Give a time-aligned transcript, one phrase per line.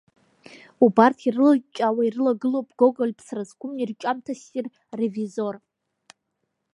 [0.85, 4.65] Убарҭ ирылыҷҷаауа ирылагылоуп Гоголь ԥсра зқәым ирҿиамҭа ссир
[4.99, 5.55] Ревизор.